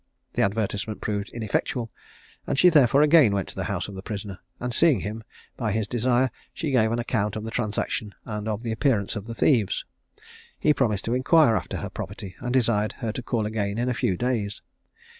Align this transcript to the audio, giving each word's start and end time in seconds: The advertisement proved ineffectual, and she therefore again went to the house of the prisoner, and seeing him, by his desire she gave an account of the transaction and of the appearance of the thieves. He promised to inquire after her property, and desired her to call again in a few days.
The 0.33 0.41
advertisement 0.41 0.99
proved 0.99 1.29
ineffectual, 1.29 1.91
and 2.47 2.57
she 2.57 2.69
therefore 2.69 3.03
again 3.03 3.33
went 3.35 3.47
to 3.49 3.55
the 3.55 3.65
house 3.65 3.87
of 3.87 3.93
the 3.93 4.01
prisoner, 4.01 4.39
and 4.59 4.73
seeing 4.73 5.01
him, 5.01 5.23
by 5.57 5.71
his 5.71 5.87
desire 5.87 6.31
she 6.55 6.71
gave 6.71 6.91
an 6.91 6.97
account 6.97 7.35
of 7.35 7.43
the 7.43 7.51
transaction 7.51 8.15
and 8.25 8.47
of 8.47 8.63
the 8.63 8.71
appearance 8.71 9.15
of 9.15 9.27
the 9.27 9.35
thieves. 9.35 9.85
He 10.57 10.73
promised 10.73 11.05
to 11.05 11.13
inquire 11.13 11.55
after 11.55 11.77
her 11.77 11.89
property, 11.91 12.35
and 12.39 12.51
desired 12.51 12.93
her 12.93 13.11
to 13.11 13.21
call 13.21 13.45
again 13.45 13.77
in 13.77 13.89
a 13.89 13.93
few 13.93 14.17
days. 14.17 14.63